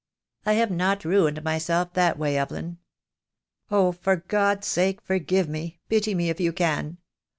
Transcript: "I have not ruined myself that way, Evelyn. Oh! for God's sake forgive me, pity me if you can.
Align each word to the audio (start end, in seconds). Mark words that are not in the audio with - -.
"I 0.47 0.53
have 0.53 0.71
not 0.71 1.05
ruined 1.05 1.43
myself 1.43 1.93
that 1.93 2.17
way, 2.17 2.35
Evelyn. 2.35 2.79
Oh! 3.69 3.91
for 3.91 4.15
God's 4.15 4.65
sake 4.65 4.99
forgive 4.99 5.47
me, 5.47 5.77
pity 5.89 6.15
me 6.15 6.31
if 6.31 6.39
you 6.39 6.51
can. 6.53 6.97